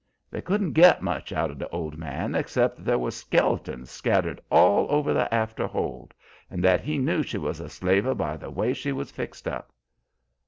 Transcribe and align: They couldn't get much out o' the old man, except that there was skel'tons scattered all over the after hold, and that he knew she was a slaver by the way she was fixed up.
They 0.31 0.41
couldn't 0.41 0.71
get 0.73 1.03
much 1.03 1.31
out 1.31 1.51
o' 1.51 1.53
the 1.53 1.69
old 1.69 1.95
man, 1.95 2.33
except 2.33 2.77
that 2.77 2.85
there 2.85 2.97
was 2.97 3.15
skel'tons 3.23 3.87
scattered 3.91 4.41
all 4.49 4.87
over 4.89 5.13
the 5.13 5.31
after 5.31 5.67
hold, 5.67 6.15
and 6.49 6.63
that 6.63 6.81
he 6.81 6.97
knew 6.97 7.21
she 7.21 7.37
was 7.37 7.59
a 7.59 7.69
slaver 7.69 8.15
by 8.15 8.35
the 8.37 8.49
way 8.49 8.73
she 8.73 8.91
was 8.91 9.11
fixed 9.11 9.47
up. 9.47 9.71